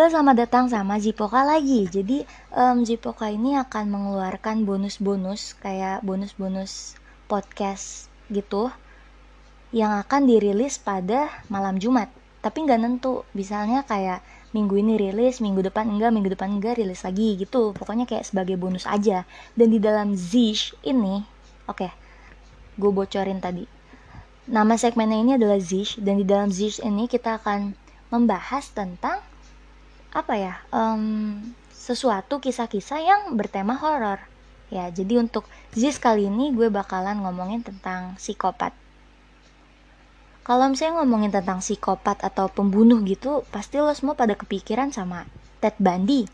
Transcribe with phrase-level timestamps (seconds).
[0.00, 1.84] Mbak selamat datang sama Zipoka lagi.
[1.84, 2.24] Jadi
[2.56, 6.96] um, Zipoka ini akan mengeluarkan bonus-bonus kayak bonus-bonus
[7.28, 8.72] podcast gitu
[9.76, 12.08] yang akan dirilis pada malam Jumat.
[12.40, 14.24] Tapi nggak nentu, misalnya kayak
[14.56, 17.76] minggu ini rilis, minggu depan enggak, minggu depan enggak rilis lagi gitu.
[17.76, 19.28] Pokoknya kayak sebagai bonus aja.
[19.52, 21.20] Dan di dalam Zish ini,
[21.68, 21.92] oke, okay,
[22.80, 23.68] gue bocorin tadi
[24.48, 27.76] Nama segmennya ini adalah Zish dan di dalam Zish ini kita akan
[28.08, 29.20] membahas tentang
[30.10, 31.38] apa ya um,
[31.70, 34.18] sesuatu kisah-kisah yang bertema horor.
[34.70, 38.70] Ya, jadi untuk Zish kali ini gue bakalan ngomongin tentang psikopat.
[40.46, 45.26] Kalau misalnya ngomongin tentang psikopat atau pembunuh gitu, pasti lo semua pada kepikiran sama
[45.58, 46.26] Ted Bundy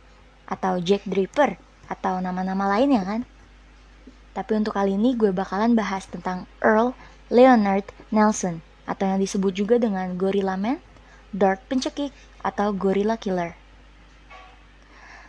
[0.45, 1.57] atau Jack Draper
[1.89, 3.21] atau nama-nama lainnya kan?
[4.37, 6.93] Tapi untuk kali ini gue bakalan bahas tentang Earl
[7.33, 10.77] Leonard Nelson atau yang disebut juga dengan Gorilla Man,
[11.33, 12.13] Dark Pencekik,
[12.45, 13.66] atau Gorilla Killer.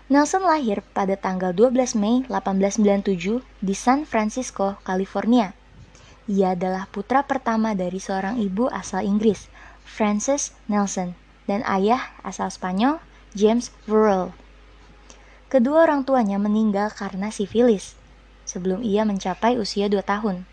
[0.07, 5.51] Nelson lahir pada tanggal 12 Mei 1897 di San Francisco, California.
[6.31, 9.51] Ia adalah putra pertama dari seorang ibu asal Inggris,
[9.83, 11.11] Frances Nelson,
[11.43, 13.03] dan ayah asal Spanyol,
[13.35, 14.31] James Burrell.
[15.51, 17.99] Kedua orang tuanya meninggal karena sifilis
[18.47, 20.47] sebelum ia mencapai usia 2 tahun.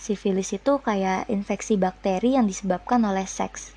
[0.00, 3.76] Sifilis itu kayak infeksi bakteri yang disebabkan oleh seks.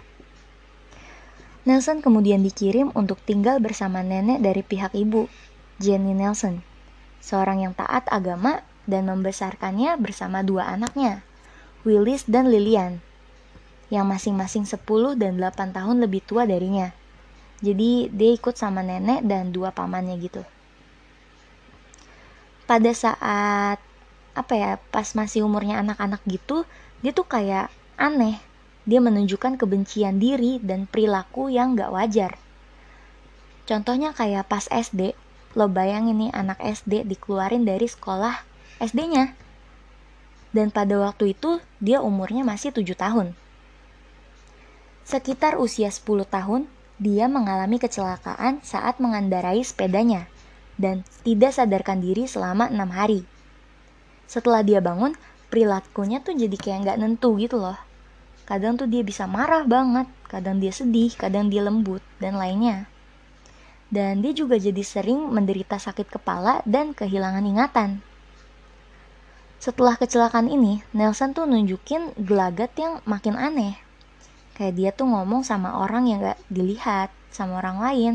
[1.63, 5.31] Nelson kemudian dikirim untuk tinggal bersama nenek dari pihak ibu,
[5.79, 6.59] Jenny Nelson,
[7.23, 11.23] seorang yang taat agama dan membesarkannya bersama dua anaknya,
[11.87, 12.99] Willis dan Lillian,
[13.87, 16.91] yang masing-masing 10 dan 8 tahun lebih tua darinya.
[17.63, 20.43] Jadi dia ikut sama nenek dan dua pamannya gitu.
[22.67, 23.79] Pada saat
[24.33, 26.65] apa ya pas masih umurnya anak-anak gitu
[27.05, 27.69] dia tuh kayak
[28.01, 28.41] aneh
[28.83, 32.31] dia menunjukkan kebencian diri dan perilaku yang gak wajar.
[33.63, 35.15] Contohnya kayak pas SD
[35.55, 38.41] lo bayangin nih anak SD dikeluarin dari sekolah
[38.81, 39.37] SD-nya
[40.53, 43.27] dan pada waktu itu dia umurnya masih 7 tahun.
[45.03, 46.67] Sekitar usia 10 tahun
[46.99, 50.29] dia mengalami kecelakaan saat mengendarai sepedanya
[50.75, 53.23] dan tidak sadarkan diri selama enam hari.
[54.27, 55.15] Setelah dia bangun
[55.47, 57.77] perilakunya tuh jadi kayak nggak nentu gitu loh
[58.53, 62.85] kadang tuh dia bisa marah banget kadang dia sedih kadang dia lembut dan lainnya.
[63.89, 68.01] Dan dia juga jadi sering menderita sakit kepala dan kehilangan ingatan.
[69.57, 73.73] Setelah kecelakaan ini Nelson tuh nunjukin gelagat yang makin aneh.
[74.53, 78.13] Kayak dia tuh ngomong sama orang yang gak dilihat sama orang lain.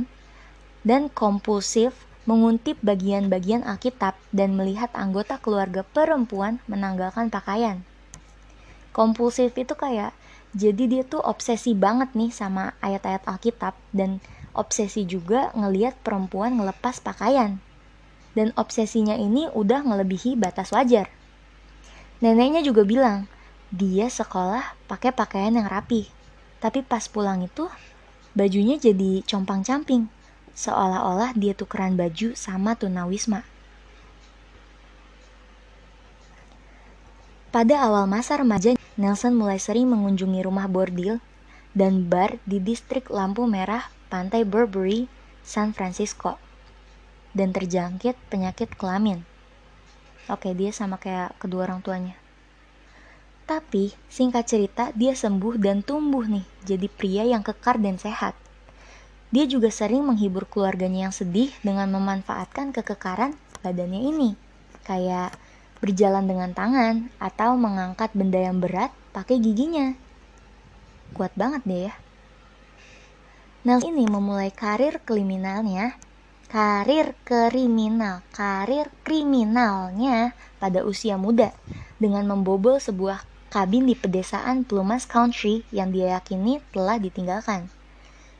[0.87, 7.83] Dan kompulsif menguntip bagian-bagian Alkitab dan melihat anggota keluarga perempuan menanggalkan pakaian.
[8.93, 10.13] Kompulsif itu kayak
[10.59, 14.19] jadi dia tuh obsesi banget nih sama ayat-ayat Alkitab dan
[14.59, 17.63] obsesi juga ngeliat perempuan ngelepas pakaian.
[18.35, 21.07] Dan obsesinya ini udah ngelebihi batas wajar.
[22.19, 23.31] Neneknya juga bilang,
[23.71, 26.11] dia sekolah pakai pakaian yang rapi.
[26.59, 27.71] Tapi pas pulang itu,
[28.35, 30.11] bajunya jadi compang-camping
[30.59, 33.47] seolah-olah dia tukeran baju sama tunawisma.
[37.49, 41.17] Pada awal masa remaja, Nelson mulai sering mengunjungi rumah bordil
[41.73, 45.09] dan bar di distrik lampu merah pantai Burberry,
[45.41, 46.37] San Francisco,
[47.33, 49.25] dan terjangkit penyakit kelamin.
[50.29, 52.21] Oke, dia sama kayak kedua orang tuanya.
[53.49, 58.37] Tapi, singkat cerita, dia sembuh dan tumbuh nih, jadi pria yang kekar dan sehat.
[59.33, 63.33] Dia juga sering menghibur keluarganya yang sedih dengan memanfaatkan kekekaran
[63.65, 64.31] badannya ini,
[64.85, 65.33] kayak
[65.79, 69.95] berjalan dengan tangan atau mengangkat benda yang berat pakai giginya.
[71.15, 71.95] Kuat banget deh ya.
[73.67, 75.99] Nelson ini memulai karir kriminalnya,
[76.49, 81.53] karir kriminal, karir kriminalnya pada usia muda
[81.99, 87.69] dengan membobol sebuah kabin di pedesaan Plumas Country yang dia yakini telah ditinggalkan.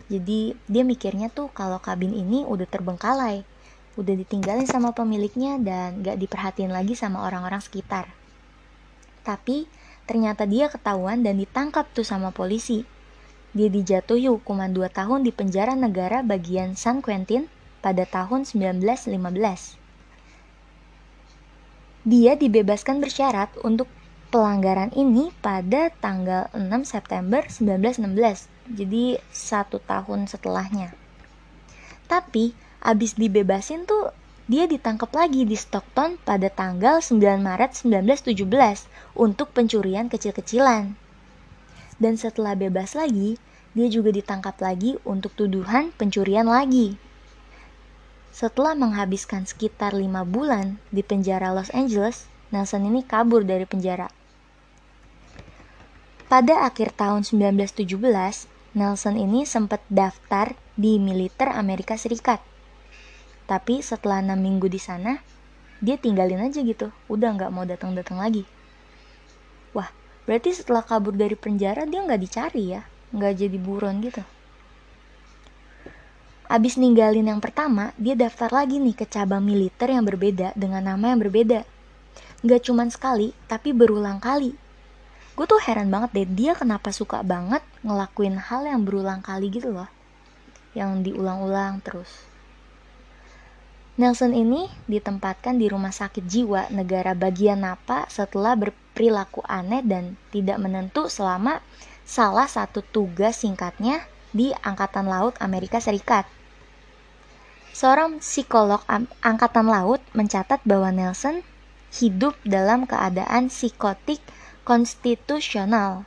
[0.09, 3.45] Jadi dia mikirnya tuh kalau kabin ini udah terbengkalai,
[3.99, 8.07] udah ditinggalin sama pemiliknya dan gak diperhatiin lagi sama orang-orang sekitar.
[9.27, 9.67] Tapi
[10.07, 12.87] ternyata dia ketahuan dan ditangkap tuh sama polisi.
[13.53, 17.51] Dia dijatuhi hukuman 2 tahun di penjara negara bagian San Quentin
[17.83, 19.19] pada tahun 1915.
[22.07, 23.91] Dia dibebaskan bersyarat untuk
[24.29, 30.93] pelanggaran ini pada tanggal 6 September 1916 jadi satu tahun setelahnya
[32.05, 34.15] tapi abis dibebasin tuh
[34.49, 40.97] dia ditangkap lagi di Stockton pada tanggal 9 Maret 1917 untuk pencurian kecil-kecilan.
[42.01, 43.37] Dan setelah bebas lagi,
[43.77, 46.97] dia juga ditangkap lagi untuk tuduhan pencurian lagi.
[48.33, 54.09] Setelah menghabiskan sekitar lima bulan di penjara Los Angeles, Nelson ini kabur dari penjara.
[56.29, 57.89] Pada akhir tahun 1917,
[58.73, 62.41] Nelson ini sempat daftar di militer Amerika Serikat.
[63.49, 65.17] Tapi setelah enam minggu di sana,
[65.81, 68.45] dia tinggalin aja gitu, udah nggak mau datang-datang lagi.
[69.73, 69.89] Wah,
[70.29, 72.85] berarti setelah kabur dari penjara dia nggak dicari ya,
[73.17, 74.21] nggak jadi buron gitu.
[76.49, 81.17] Abis ninggalin yang pertama, dia daftar lagi nih ke cabang militer yang berbeda dengan nama
[81.17, 81.65] yang berbeda.
[82.45, 84.53] Nggak cuman sekali, tapi berulang kali.
[85.33, 89.73] Gue tuh heran banget deh, dia kenapa suka banget ngelakuin hal yang berulang kali gitu
[89.73, 89.89] loh.
[90.77, 92.28] Yang diulang-ulang terus.
[93.99, 100.63] Nelson ini ditempatkan di rumah sakit jiwa negara bagian Napa setelah berperilaku aneh dan tidak
[100.63, 101.59] menentu selama
[102.07, 106.31] salah satu tugas singkatnya di Angkatan Laut Amerika Serikat.
[107.75, 108.87] Seorang psikolog
[109.19, 111.43] Angkatan Laut mencatat bahwa Nelson
[111.99, 114.23] hidup dalam keadaan psikotik
[114.63, 116.07] konstitusional.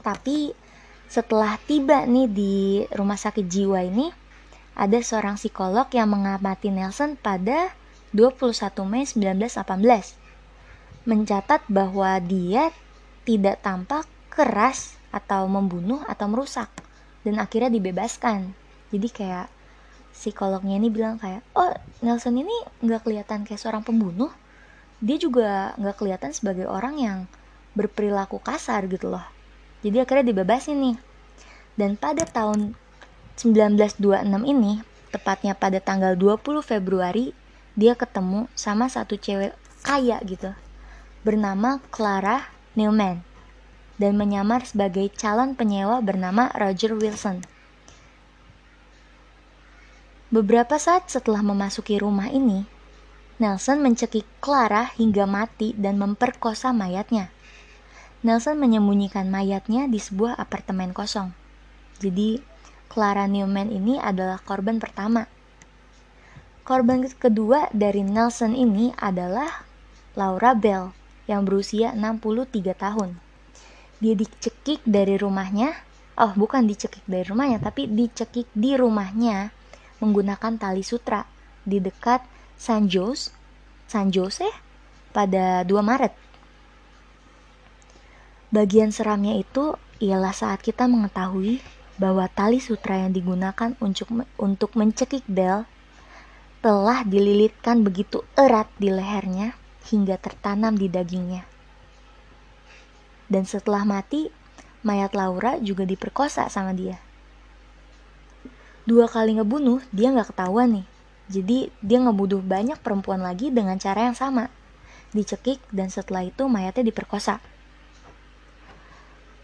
[0.00, 0.56] Tapi
[1.12, 2.54] setelah tiba nih di
[2.96, 4.23] rumah sakit jiwa ini,
[4.74, 7.70] ada seorang psikolog yang mengamati Nelson pada
[8.10, 11.06] 21 Mei 1918.
[11.06, 12.74] Mencatat bahwa dia
[13.26, 16.70] tidak tampak keras atau membunuh atau merusak
[17.22, 18.50] dan akhirnya dibebaskan.
[18.90, 19.46] Jadi kayak
[20.14, 21.70] psikolognya ini bilang kayak oh
[22.02, 24.30] Nelson ini nggak kelihatan kayak seorang pembunuh.
[24.98, 27.18] Dia juga nggak kelihatan sebagai orang yang
[27.74, 29.22] berperilaku kasar gitu loh.
[29.82, 30.96] Jadi akhirnya dibebasin nih.
[31.74, 32.78] Dan pada tahun
[33.34, 33.98] 1926
[34.46, 37.34] ini tepatnya pada tanggal 20 Februari
[37.74, 40.54] dia ketemu sama satu cewek kaya gitu
[41.26, 42.46] bernama Clara
[42.78, 43.24] Newman
[43.98, 47.46] dan menyamar sebagai calon penyewa bernama Roger Wilson.
[50.34, 52.66] Beberapa saat setelah memasuki rumah ini,
[53.38, 57.30] Nelson mencekik Clara hingga mati dan memperkosa mayatnya.
[58.26, 61.30] Nelson menyembunyikan mayatnya di sebuah apartemen kosong.
[62.02, 62.42] Jadi,
[62.94, 65.26] Clara Newman ini adalah korban pertama.
[66.62, 69.66] Korban kedua dari Nelson ini adalah
[70.14, 70.94] Laura Bell
[71.26, 73.18] yang berusia 63 tahun
[74.04, 75.72] dia dicekik dari rumahnya
[76.20, 79.48] oh bukan dicekik dari rumahnya tapi dicekik di rumahnya
[80.04, 81.24] menggunakan tali sutra
[81.64, 82.20] di dekat
[82.60, 83.32] San Jose
[83.88, 84.44] San Jose
[85.16, 86.12] pada 2 Maret
[88.52, 89.72] bagian seramnya itu
[90.04, 91.64] ialah saat kita mengetahui
[91.94, 95.62] bahwa tali sutra yang digunakan untuk untuk mencekik Bel
[96.64, 99.52] telah dililitkan begitu erat di lehernya
[99.92, 101.44] hingga tertanam di dagingnya.
[103.28, 104.32] Dan setelah mati,
[104.84, 107.00] mayat Laura juga diperkosa sama dia.
[108.84, 110.86] Dua kali ngebunuh, dia nggak ketahuan nih.
[111.24, 114.52] Jadi dia ngebunuh banyak perempuan lagi dengan cara yang sama.
[115.16, 117.40] Dicekik dan setelah itu mayatnya diperkosa.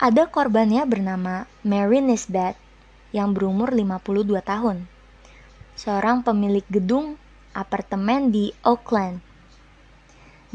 [0.01, 2.57] Ada korbannya bernama Mary Nisbet
[3.13, 4.89] yang berumur 52 tahun.
[5.77, 7.21] Seorang pemilik gedung
[7.53, 9.21] apartemen di Oakland.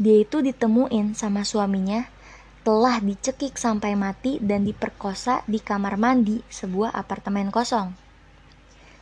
[0.02, 2.10] Dia itu ditemuin sama suaminya
[2.66, 7.94] telah dicekik sampai mati dan diperkosa di kamar mandi sebuah apartemen kosong.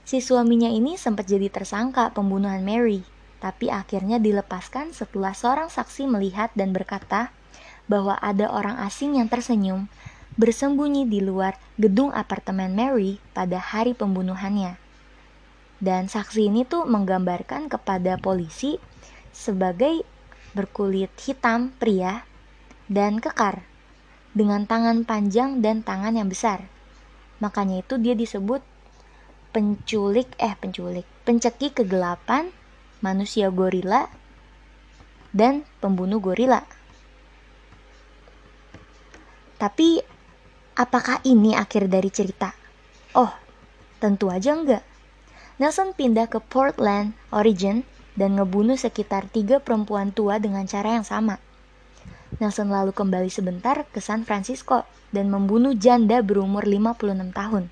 [0.05, 3.01] Si suaminya ini sempat jadi tersangka pembunuhan Mary,
[3.41, 7.33] tapi akhirnya dilepaskan setelah seorang saksi melihat dan berkata
[7.89, 9.89] bahwa ada orang asing yang tersenyum
[10.35, 14.75] bersembunyi di luar gedung apartemen Mary pada hari pembunuhannya.
[15.79, 18.79] Dan saksi ini tuh menggambarkan kepada polisi
[19.31, 20.03] sebagai
[20.55, 22.27] berkulit hitam pria
[22.87, 23.67] dan kekar
[24.35, 26.67] dengan tangan panjang dan tangan yang besar.
[27.43, 28.63] Makanya itu dia disebut
[29.55, 32.51] penculik eh penculik, pencekik kegelapan,
[32.99, 34.11] manusia gorila
[35.31, 36.63] dan pembunuh gorila.
[39.59, 40.14] Tapi
[40.75, 42.51] apakah ini akhir dari cerita?
[43.15, 43.31] Oh,
[44.03, 44.83] tentu aja enggak.
[45.63, 47.87] Nelson pindah ke Portland, Oregon
[48.19, 51.39] dan ngebunuh sekitar tiga perempuan tua dengan cara yang sama.
[52.43, 54.83] Nelson lalu kembali sebentar ke San Francisco
[55.15, 57.71] dan membunuh janda berumur 56 tahun.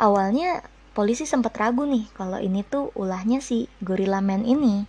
[0.00, 0.64] Awalnya
[0.96, 4.88] polisi sempat ragu nih kalau ini tuh ulahnya si Gorilla Man ini.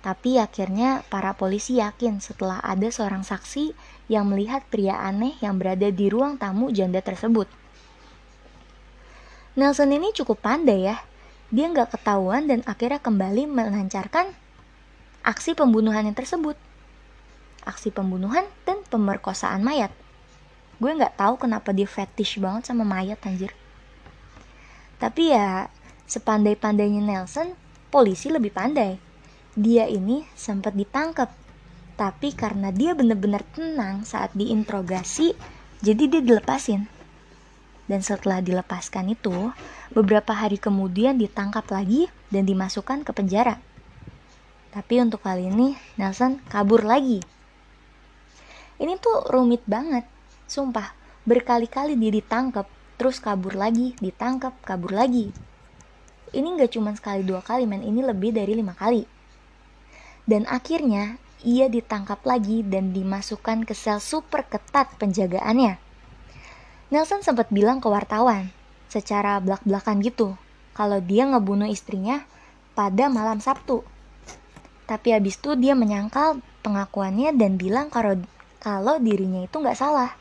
[0.00, 3.76] Tapi akhirnya para polisi yakin setelah ada seorang saksi
[4.10, 7.46] yang melihat pria aneh yang berada di ruang tamu janda tersebut.
[9.54, 10.98] Nelson ini cukup pandai ya.
[11.54, 14.34] Dia nggak ketahuan dan akhirnya kembali melancarkan
[15.20, 16.56] aksi pembunuhan yang tersebut
[17.64, 19.92] aksi pembunuhan dan pemerkosaan mayat.
[20.80, 23.52] gue nggak tahu kenapa dia fetish banget sama mayat anjir
[24.96, 25.68] tapi ya
[26.08, 27.52] sepandai-pandainya Nelson
[27.92, 28.96] polisi lebih pandai
[29.52, 31.28] dia ini sempat ditangkap
[32.00, 35.36] tapi karena dia benar-benar tenang saat diinterogasi
[35.84, 36.88] jadi dia dilepasin
[37.90, 39.50] dan setelah dilepaskan itu,
[39.90, 43.58] beberapa hari kemudian ditangkap lagi dan dimasukkan ke penjara.
[44.70, 47.18] Tapi untuk kali ini, Nelson kabur lagi.
[48.78, 50.06] Ini tuh rumit banget,
[50.46, 50.94] sumpah.
[51.26, 55.34] Berkali-kali dia ditangkap, terus kabur lagi, ditangkap, kabur lagi.
[56.30, 57.82] Ini gak cuma sekali dua kali, men.
[57.82, 59.02] Ini lebih dari lima kali.
[60.30, 65.90] Dan akhirnya, ia ditangkap lagi dan dimasukkan ke sel super ketat penjagaannya
[66.90, 68.50] Nelson sempat bilang ke wartawan,
[68.90, 70.34] secara belak-belakan gitu,
[70.74, 72.26] kalau dia ngebunuh istrinya
[72.74, 73.86] pada malam Sabtu.
[74.90, 78.18] Tapi habis itu dia menyangkal pengakuannya dan bilang kalau,
[78.58, 80.18] kalau dirinya itu nggak salah.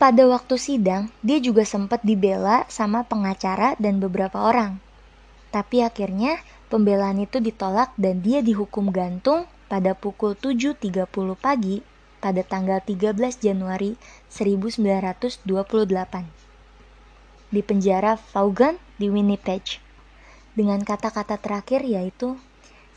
[0.00, 4.80] Pada waktu sidang, dia juga sempat dibela sama pengacara dan beberapa orang.
[5.52, 6.40] Tapi akhirnya
[6.72, 11.04] pembelaan itu ditolak dan dia dihukum gantung pada pukul 7.30
[11.38, 11.84] pagi
[12.18, 13.94] pada tanggal 13 Januari
[14.32, 15.46] 1928
[17.48, 19.80] di penjara Vaughan di Winnipeg
[20.58, 22.34] dengan kata-kata terakhir yaitu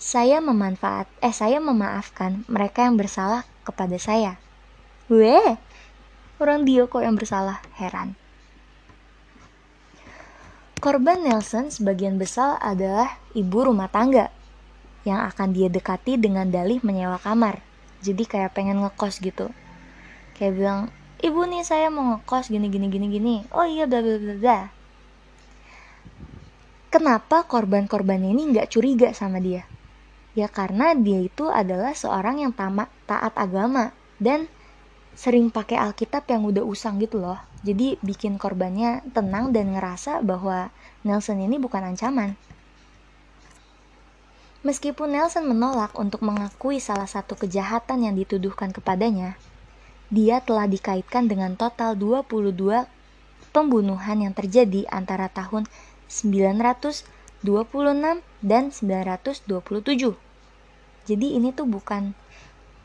[0.02, 4.42] saya memanfaat eh saya memaafkan mereka yang bersalah kepada saya.
[5.14, 5.62] Weh,
[6.42, 8.18] orang dia kok yang bersalah, heran.
[10.82, 14.34] Korban Nelson sebagian besar adalah ibu rumah tangga
[15.02, 17.62] yang akan dia dekati dengan dalih menyewa kamar.
[18.02, 19.50] Jadi kayak pengen ngekos gitu.
[20.38, 20.82] Kayak bilang
[21.22, 23.36] ibu nih saya mau ngekos gini gini gini gini.
[23.54, 24.60] Oh iya bla bla bla bla.
[26.92, 29.64] Kenapa korban-korban ini nggak curiga sama dia?
[30.36, 34.48] Ya karena dia itu adalah seorang yang tamat taat agama dan
[35.16, 37.40] sering pakai Alkitab yang udah usang gitu loh.
[37.62, 40.74] Jadi bikin korbannya tenang dan ngerasa bahwa
[41.06, 42.34] Nelson ini bukan ancaman
[44.62, 49.34] Meskipun Nelson menolak untuk mengakui salah satu kejahatan yang dituduhkan kepadanya,
[50.14, 52.86] dia telah dikaitkan dengan total 22
[53.50, 55.66] pembunuhan yang terjadi antara tahun
[56.06, 57.42] 926
[58.46, 59.50] dan 927.
[61.10, 62.14] Jadi ini tuh bukan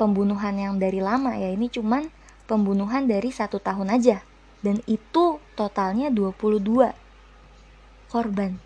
[0.00, 2.08] pembunuhan yang dari lama ya, ini cuman
[2.48, 4.24] pembunuhan dari satu tahun aja.
[4.64, 6.96] Dan itu totalnya 22
[8.08, 8.56] korban.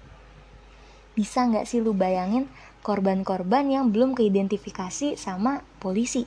[1.19, 2.47] Bisa nggak sih lu bayangin
[2.81, 6.25] korban-korban yang belum keidentifikasi sama polisi.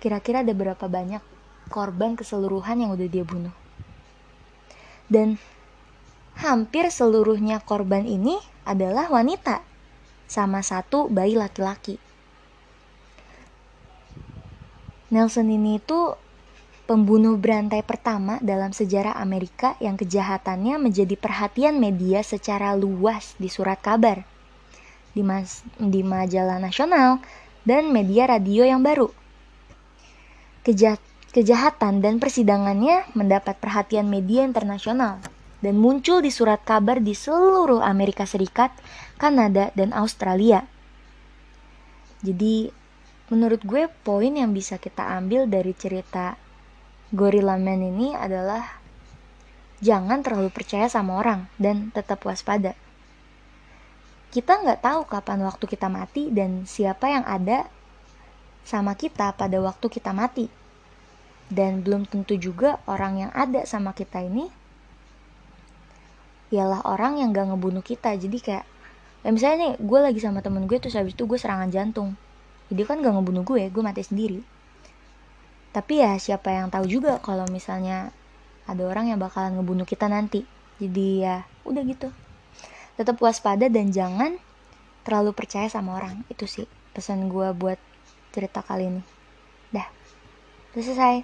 [0.00, 1.20] Kira-kira ada berapa banyak
[1.68, 3.52] korban keseluruhan yang udah dia bunuh.
[5.06, 5.38] Dan
[6.40, 9.62] hampir seluruhnya korban ini adalah wanita,
[10.26, 12.02] sama satu bayi laki-laki.
[15.06, 16.18] Nelson ini itu
[16.90, 23.78] pembunuh berantai pertama dalam sejarah Amerika yang kejahatannya menjadi perhatian media secara luas di surat
[23.78, 24.35] kabar
[25.16, 27.24] di, mas, di majalah nasional
[27.64, 29.08] dan media radio yang baru.
[30.60, 31.00] Keja
[31.32, 35.20] kejahatan dan persidangannya mendapat perhatian media internasional
[35.64, 38.72] dan muncul di surat kabar di seluruh Amerika Serikat,
[39.16, 40.64] Kanada, dan Australia.
[42.20, 42.72] Jadi,
[43.32, 46.36] menurut gue poin yang bisa kita ambil dari cerita
[47.12, 48.80] Gorilla Man ini adalah
[49.84, 52.72] jangan terlalu percaya sama orang dan tetap waspada
[54.34, 57.70] kita nggak tahu kapan waktu kita mati dan siapa yang ada
[58.66, 60.50] sama kita pada waktu kita mati.
[61.46, 64.50] Dan belum tentu juga orang yang ada sama kita ini
[66.50, 68.18] ialah orang yang gak ngebunuh kita.
[68.18, 68.66] Jadi kayak,
[69.22, 72.18] ya misalnya nih gue lagi sama temen gue terus habis itu gue serangan jantung.
[72.66, 74.42] Jadi kan gak ngebunuh gue, gue mati sendiri.
[75.70, 78.10] Tapi ya siapa yang tahu juga kalau misalnya
[78.66, 80.42] ada orang yang bakalan ngebunuh kita nanti.
[80.82, 82.10] Jadi ya udah gitu
[82.96, 84.40] tetap waspada dan jangan
[85.06, 86.24] terlalu percaya sama orang.
[86.32, 87.78] Itu sih pesan gue buat
[88.32, 89.02] cerita kali ini.
[89.70, 89.86] Dah.
[90.74, 91.16] Udah selesai.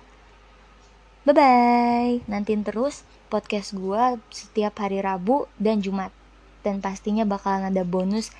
[1.22, 6.14] Bye bye nantiin terus podcast gue setiap hari Rabu dan Jumat.
[6.62, 8.30] Dan pastinya bakalan ada bonus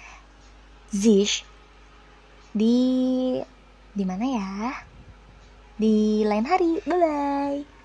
[0.92, 1.42] Zish
[2.52, 3.40] di
[3.96, 4.50] di mana ya?
[5.80, 6.78] Di lain hari.
[6.84, 7.81] Bye bye